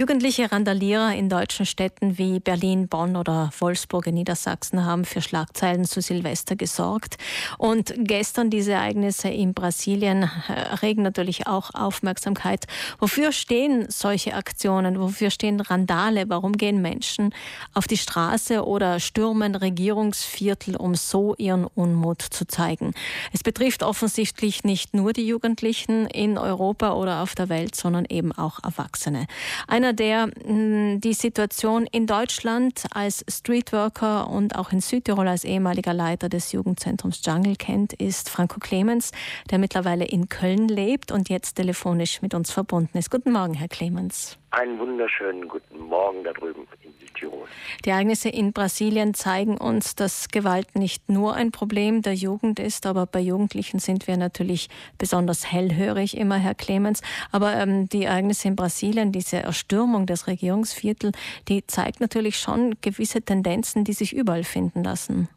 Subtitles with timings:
[0.00, 5.84] Jugendliche Randalierer in deutschen Städten wie Berlin, Bonn oder Wolfsburg in Niedersachsen haben für Schlagzeilen
[5.84, 7.18] zu Silvester gesorgt.
[7.58, 12.64] Und gestern diese Ereignisse in Brasilien äh, regen natürlich auch Aufmerksamkeit.
[12.98, 14.98] Wofür stehen solche Aktionen?
[14.98, 16.30] Wofür stehen Randale?
[16.30, 17.34] Warum gehen Menschen
[17.74, 22.94] auf die Straße oder stürmen Regierungsviertel, um so ihren Unmut zu zeigen?
[23.34, 28.32] Es betrifft offensichtlich nicht nur die Jugendlichen in Europa oder auf der Welt, sondern eben
[28.32, 29.26] auch Erwachsene.
[29.68, 35.44] Einer einer, der hm, die Situation in Deutschland als Streetworker und auch in Südtirol als
[35.44, 39.10] ehemaliger Leiter des Jugendzentrums Jungle kennt, ist Franco Clemens,
[39.50, 43.10] der mittlerweile in Köln lebt und jetzt telefonisch mit uns verbunden ist.
[43.10, 44.39] Guten Morgen, Herr Clemens.
[44.52, 47.46] Einen wunderschönen guten Morgen da drüben in Südtirol.
[47.84, 52.84] Die Ereignisse in Brasilien zeigen uns, dass Gewalt nicht nur ein Problem der Jugend ist,
[52.84, 54.68] aber bei Jugendlichen sind wir natürlich
[54.98, 57.00] besonders hellhörig immer, Herr Clemens.
[57.30, 63.22] Aber ähm, die Ereignisse in Brasilien, diese Erstürmung des Regierungsviertels, die zeigt natürlich schon gewisse
[63.22, 65.28] Tendenzen, die sich überall finden lassen.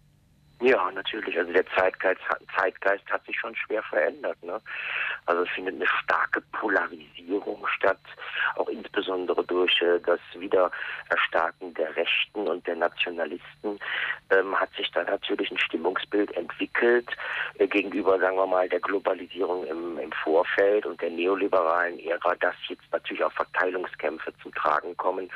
[0.63, 1.37] Ja, natürlich.
[1.37, 2.21] Also der Zeitgeist,
[2.57, 4.41] Zeitgeist hat sich schon schwer verändert.
[4.43, 4.61] Ne?
[5.25, 7.99] Also es findet eine starke Polarisierung statt,
[8.55, 13.79] auch insbesondere durch äh, das Wiedererstarken der Rechten und der Nationalisten
[14.29, 17.09] ähm, hat sich da natürlich ein Stimmungsbild entwickelt
[17.57, 22.55] äh, gegenüber, sagen wir mal, der Globalisierung im, im Vorfeld und der neoliberalen Ära, dass
[22.67, 25.29] jetzt natürlich auch Verteilungskämpfe zum Tragen kommen,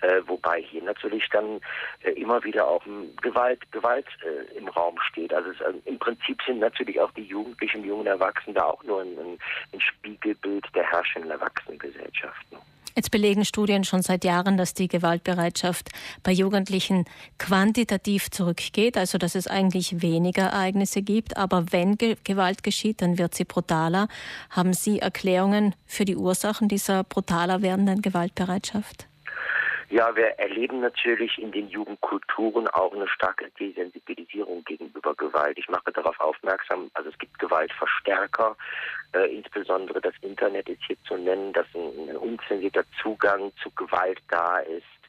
[0.00, 1.60] äh, wobei hier natürlich dann
[2.02, 2.82] äh, immer wieder auch
[3.20, 5.32] Gewalt, Gewalt äh, im Raum steht.
[5.34, 9.02] Also es, äh, im Prinzip sind natürlich auch die Jugendlichen jungen Erwachsenen da auch nur
[9.02, 9.38] ein,
[9.72, 12.46] ein Spiegelbild der herrschenden Erwachsenengesellschaft.
[12.94, 15.90] Jetzt belegen Studien schon seit Jahren, dass die Gewaltbereitschaft
[16.22, 17.04] bei Jugendlichen
[17.38, 21.36] quantitativ zurückgeht, also dass es eigentlich weniger Ereignisse gibt.
[21.36, 24.08] Aber wenn Ge Gewalt geschieht, dann wird sie brutaler.
[24.50, 29.06] Haben Sie Erklärungen für die Ursachen dieser brutaler werdenden Gewaltbereitschaft?
[29.92, 35.58] Ja, wir erleben natürlich in den Jugendkulturen auch eine starke Desensibilisierung gegenüber Gewalt.
[35.58, 38.56] Ich mache darauf aufmerksam, also es gibt Gewaltverstärker,
[39.12, 44.18] äh, insbesondere das Internet ist hier zu nennen, dass ein, ein unzensierter Zugang zu Gewalt
[44.30, 45.01] da ist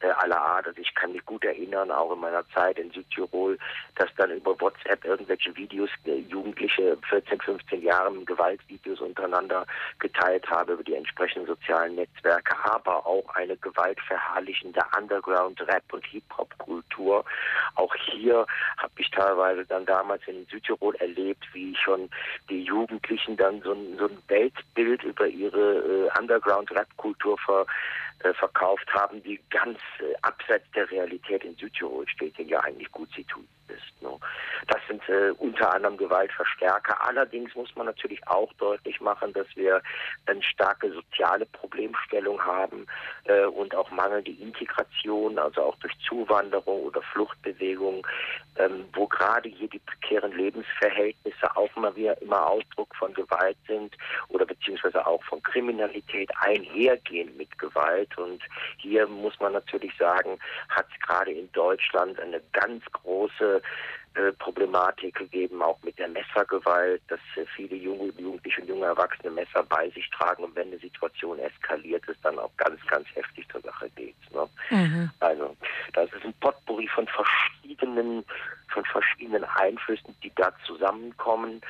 [0.00, 0.66] aller Art.
[0.66, 3.58] Also ich kann mich gut erinnern, auch in meiner Zeit in Südtirol,
[3.96, 9.66] dass dann über WhatsApp irgendwelche Videos, äh, Jugendliche 14, 15 Jahren Gewaltvideos untereinander
[9.98, 17.24] geteilt habe über die entsprechenden sozialen Netzwerke, aber auch eine gewaltverherrlichende Underground-Rap- und Hip-Hop-Kultur.
[17.76, 18.46] Auch hier
[18.78, 22.10] habe ich teilweise dann damals in Südtirol erlebt, wie schon
[22.48, 28.88] die Jugendlichen dann so ein, so ein Weltbild über ihre äh, Underground-Rap-Kultur ver äh, verkauft
[28.94, 33.24] haben, die ganz äh, abseits der Realität in Südtirol steht, den ja eigentlich gut sie
[33.24, 34.02] tun ist.
[34.02, 34.10] Ne?
[34.68, 37.06] Das sind äh, unter anderem Gewaltverstärker.
[37.06, 39.82] Allerdings muss man natürlich auch deutlich machen, dass wir
[40.26, 42.86] eine starke soziale Problemstellung haben
[43.24, 48.06] äh, und auch mangelnde Integration, also auch durch Zuwanderung oder Fluchtbewegung,
[48.56, 53.96] ähm, wo gerade hier die prekären Lebensverhältnisse auch mal wieder immer Ausdruck von Gewalt sind
[54.28, 58.16] oder beziehungsweise auch von Kriminalität einhergehen mit Gewalt.
[58.16, 58.42] Und
[58.78, 60.38] hier muss man natürlich sagen,
[60.68, 63.60] hat es gerade in Deutschland eine ganz große uh,
[64.38, 69.62] Problematik gegeben, auch mit der Messergewalt, dass äh, viele junge, Jugendliche und junge Erwachsene Messer
[69.64, 73.60] bei sich tragen und wenn eine Situation eskaliert, es dann auch ganz, ganz heftig zur
[73.60, 74.14] Sache geht.
[74.32, 74.48] Ne?
[74.70, 75.10] Mhm.
[75.20, 75.56] Also
[75.92, 78.24] das ist ein Potpourri von verschiedenen
[78.74, 81.62] von verschiedenen Einflüssen, die da zusammenkommen,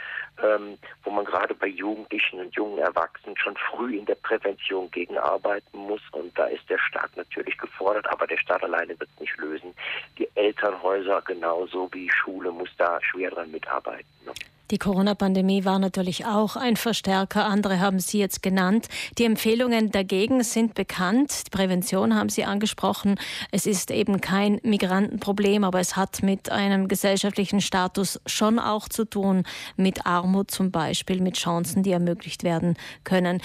[0.43, 5.79] ähm, wo man gerade bei Jugendlichen und jungen Erwachsenen schon früh in der Prävention gegenarbeiten
[5.79, 6.01] muss.
[6.13, 9.75] Und da ist der Staat natürlich gefordert, aber der Staat alleine wird es nicht lösen.
[10.19, 14.09] Die Elternhäuser genauso wie Schule muss da schwer dran mitarbeiten.
[14.27, 14.33] Ne?
[14.71, 17.45] Die Corona-Pandemie war natürlich auch ein Verstärker.
[17.45, 18.89] Andere haben Sie jetzt genannt.
[19.19, 21.47] Die Empfehlungen dagegen sind bekannt.
[21.47, 23.21] Die Prävention haben Sie angesprochen.
[23.53, 29.05] Es ist eben kein Migrantenproblem, aber es hat mit einem gesellschaftlichen Status schon auch zu
[29.05, 29.45] tun,
[29.77, 33.43] mit Armut zum Beispiel, mit Chancen, die ermöglicht werden können.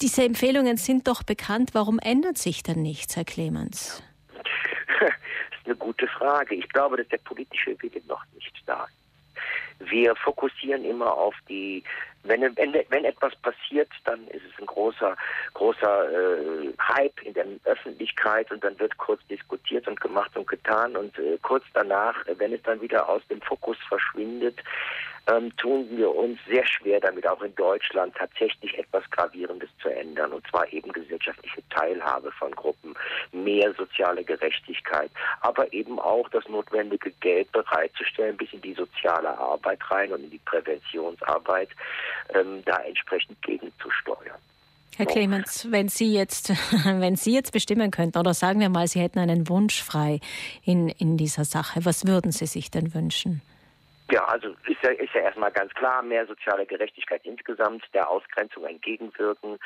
[0.00, 1.70] Diese Empfehlungen sind doch bekannt.
[1.72, 4.00] Warum ändert sich denn nichts, Herr Clemens?
[5.70, 6.56] Eine gute Frage.
[6.56, 9.88] Ich glaube, dass der politische Wille noch nicht da ist.
[9.88, 11.84] Wir fokussieren immer auf die,
[12.24, 15.16] wenn, wenn, wenn etwas passiert, dann ist es ein großer,
[15.54, 20.96] großer äh, Hype in der Öffentlichkeit und dann wird kurz diskutiert und gemacht und getan
[20.96, 24.60] und äh, kurz danach, wenn es dann wieder aus dem Fokus verschwindet,
[25.30, 30.32] ähm, tun wir uns sehr schwer damit, auch in Deutschland tatsächlich etwas Gravierendes zu ändern,
[30.32, 32.94] und zwar eben gesellschaftliche Teilhabe von Gruppen,
[33.32, 39.78] mehr soziale Gerechtigkeit, aber eben auch das notwendige Geld bereitzustellen bis in die soziale Arbeit
[39.90, 41.68] rein und in die Präventionsarbeit,
[42.34, 44.38] ähm, da entsprechend gegenzusteuern.
[44.96, 46.50] Herr Clemens, wenn Sie jetzt,
[46.84, 50.20] wenn Sie jetzt bestimmen könnten, oder sagen wir mal, Sie hätten einen Wunsch frei
[50.64, 53.40] in, in dieser Sache, was würden Sie sich denn wünschen?
[54.10, 58.64] Ja, also ist ja, ist ja erstmal ganz klar, mehr soziale Gerechtigkeit insgesamt, der Ausgrenzung
[58.64, 59.58] entgegenwirken,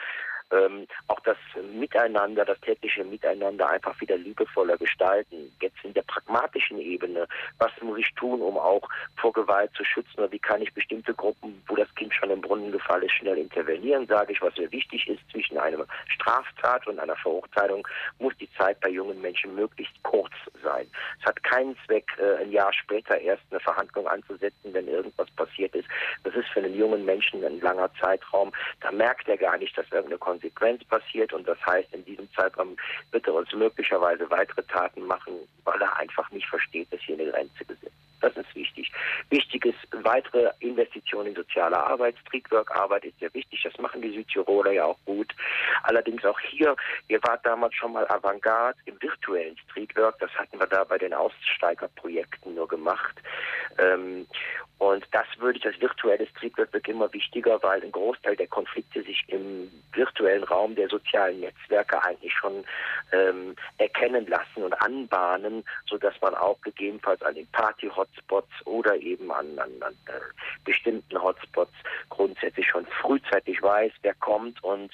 [0.54, 1.36] ähm, auch das
[1.72, 5.52] Miteinander, das tägliche Miteinander einfach wieder liebevoller gestalten.
[5.60, 7.26] Jetzt in der pragmatischen Ebene,
[7.58, 11.14] was muss ich tun, um auch vor Gewalt zu schützen oder wie kann ich bestimmte
[11.14, 14.70] Gruppen, wo das Kind schon im Brunnen gefallen ist, schnell intervenieren, sage ich, was mir
[14.70, 17.86] wichtig ist, zwischen einer Straftat und einer Verurteilung
[18.18, 20.86] muss die Zeit bei jungen Menschen möglichst kurz sein.
[21.20, 25.74] Es hat keinen Zweck, äh, ein Jahr später erst eine Verhandlung anzusetzen, wenn irgendwas passiert
[25.74, 25.88] ist.
[26.22, 28.52] Das ist für einen jungen Menschen ein langer Zeitraum.
[28.80, 32.76] Da merkt er gar nicht, dass irgendeine Konsequenz passiert und das heißt, in diesem Zeitraum
[33.10, 37.30] wird er uns möglicherweise weitere Taten machen, weil er einfach nicht versteht, dass hier eine
[37.30, 38.13] Grenze gesetzt ist.
[38.24, 38.90] Das ist wichtig.
[39.28, 42.16] Wichtig ist weitere Investitionen in soziale Arbeit.
[42.26, 43.60] Streetwork-Arbeit ist sehr wichtig.
[43.62, 45.30] Das machen die Südtiroler ja auch gut.
[45.82, 46.74] Allerdings auch hier,
[47.08, 50.18] ihr wart damals schon mal Avantgarde im virtuellen Streetwork.
[50.20, 53.20] Das hatten wir da bei den Aussteigerprojekten nur gemacht.
[53.76, 54.26] Ähm,
[54.78, 59.02] und das würde ich, das virtuelle Streetwork wird immer wichtiger, weil ein Großteil der Konflikte
[59.02, 62.64] sich im virtuellen Raum der sozialen Netzwerke eigentlich schon
[63.12, 67.50] ähm, erkennen lassen und anbahnen, sodass man auch gegebenenfalls an den
[68.14, 70.20] Party-Hotspots oder eben an, an, an äh,
[70.64, 71.72] bestimmten Hotspots
[72.10, 74.90] grundsätzlich schon frühzeitig weiß, wer kommt und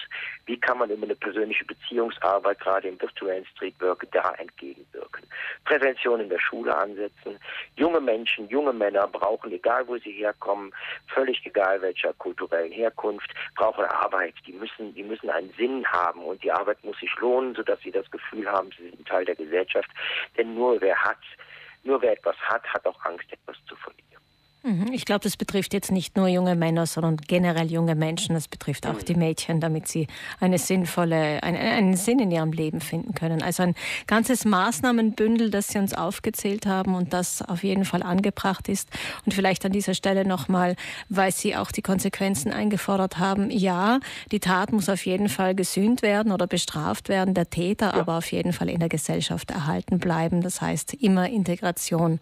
[0.47, 5.25] wie kann man über eine persönliche Beziehungsarbeit gerade im virtuellen Streetwork da entgegenwirken.
[5.65, 7.39] Prävention in der Schule ansetzen.
[7.77, 10.73] Junge Menschen, junge Männer brauchen, egal wo sie herkommen,
[11.09, 14.35] völlig egal welcher kulturellen Herkunft, brauchen Arbeit.
[14.47, 17.91] Die müssen, die müssen einen Sinn haben und die Arbeit muss sich lohnen, sodass sie
[17.91, 19.89] das Gefühl haben, sie sind Teil der Gesellschaft.
[20.37, 21.19] Denn nur wer hat,
[21.83, 24.20] nur wer etwas hat, hat auch Angst, etwas zu verlieren.
[24.63, 24.93] Mhm.
[24.93, 28.35] Ich glaube, das betrifft jetzt nicht nur junge Männer, sondern generell junge Menschen.
[28.35, 29.05] Das betrifft auch mhm.
[29.07, 30.07] die Mädchen, damit sie
[30.39, 33.43] eine sinnvolle, einen, einen Sinn in ihrem Leben finden können.
[33.43, 33.75] Also ein
[34.07, 38.91] ganzes Maßnahmenbündel, das Sie uns aufgezählt haben und das auf jeden Fall angebracht ist.
[39.25, 40.77] Und vielleicht an dieser Stelle nochmal,
[41.09, 43.51] weil Sie auch die Konsequenzen eingefordert haben.
[43.51, 47.95] Ja, die Tat muss auf jeden Fall gesühnt werden oder bestraft werden, der Täter ja.
[47.95, 50.43] aber auf jeden Fall in der Gesellschaft erhalten bleiben.
[50.43, 52.21] Das heißt immer Integration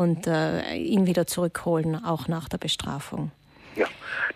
[0.00, 3.32] und äh, ihn wieder zurückholen, auch nach der Bestrafung.
[3.76, 3.86] Ja,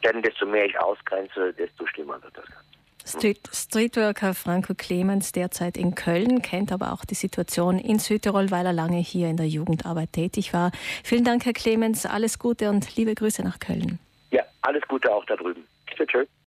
[0.04, 2.64] denn desto mehr ich ausgrenze, desto schlimmer wird das Ganze.
[3.06, 8.64] Street, Streetworker Franco Clemens derzeit in Köln, kennt aber auch die Situation in Südtirol, weil
[8.64, 10.70] er lange hier in der Jugendarbeit tätig war.
[11.02, 13.98] Vielen Dank, Herr Clemens, alles Gute und liebe Grüße nach Köln.
[14.30, 15.66] Ja, alles Gute auch da drüben.
[15.86, 16.28] Tschüss.